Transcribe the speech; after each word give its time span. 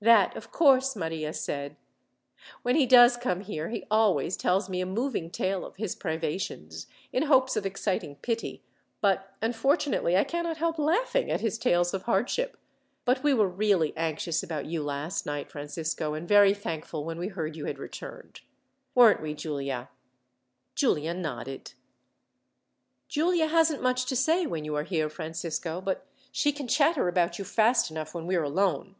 "That, 0.00 0.36
of 0.36 0.52
course," 0.52 0.94
Maria 0.94 1.32
said. 1.32 1.74
"When 2.62 2.76
he 2.76 2.86
does 2.86 3.16
come 3.16 3.40
here, 3.40 3.68
he 3.68 3.82
always 3.90 4.36
tells 4.36 4.68
me 4.68 4.80
a 4.80 4.86
moving 4.86 5.28
tale 5.28 5.64
of 5.66 5.74
his 5.74 5.96
privations, 5.96 6.86
in 7.12 7.24
hopes 7.24 7.56
of 7.56 7.66
exciting 7.66 8.14
pity; 8.14 8.62
but, 9.00 9.34
unfortunately, 9.42 10.16
I 10.16 10.22
cannot 10.22 10.58
help 10.58 10.78
laughing 10.78 11.32
at 11.32 11.40
his 11.40 11.58
tales 11.58 11.92
of 11.92 12.02
hardship. 12.02 12.56
But 13.04 13.24
we 13.24 13.34
were 13.34 13.48
really 13.48 13.92
anxious 13.96 14.40
about 14.40 14.66
you 14.66 14.84
last 14.84 15.26
night, 15.26 15.50
Francisco, 15.50 16.14
and 16.14 16.28
very 16.28 16.54
thankful 16.54 17.04
when 17.04 17.18
we 17.18 17.26
heard 17.26 17.56
you 17.56 17.64
had 17.64 17.80
returned. 17.80 18.42
"Weren't 18.94 19.20
we, 19.20 19.34
Giulia?" 19.34 19.88
Giulia 20.76 21.12
nodded. 21.12 21.72
"Giulia 23.08 23.48
hasn't 23.48 23.82
much 23.82 24.06
to 24.06 24.14
say 24.14 24.46
when 24.46 24.64
you 24.64 24.76
are 24.76 24.84
here, 24.84 25.08
Francisco, 25.10 25.80
but 25.80 26.06
she 26.30 26.52
can 26.52 26.68
chatter 26.68 27.08
about 27.08 27.40
you 27.40 27.44
fast 27.44 27.90
enough 27.90 28.14
when 28.14 28.28
we 28.28 28.36
are 28.36 28.44
alone." 28.44 28.94